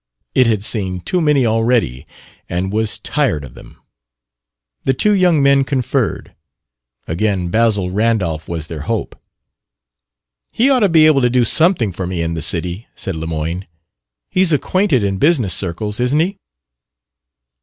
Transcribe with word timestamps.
It 0.33 0.47
had 0.47 0.63
seen 0.63 1.01
too 1.01 1.21
many 1.21 1.45
already 1.45 2.07
and 2.49 2.71
was 2.73 2.97
tired 2.97 3.43
of 3.45 3.53
them. 3.53 3.79
The 4.83 4.95
two 4.95 5.11
young 5.11 5.43
men 5.43 5.63
conferred. 5.63 6.33
Again 7.05 7.49
Basil 7.49 7.91
Randolph 7.91 8.49
was 8.49 8.65
their 8.65 8.79
hope. 8.81 9.15
"He 10.51 10.71
ought 10.71 10.79
to 10.79 10.89
be 10.89 11.05
able 11.05 11.21
to 11.21 11.29
do 11.29 11.45
something 11.45 11.91
for 11.91 12.07
me 12.07 12.23
in 12.23 12.33
the 12.33 12.41
city," 12.41 12.87
said 12.95 13.15
Lemoyne. 13.15 13.67
"He's 14.31 14.51
acquainted 14.51 15.03
in 15.03 15.19
business 15.19 15.53
circles, 15.53 15.99
isn't 15.99 16.19
he?" 16.19 16.39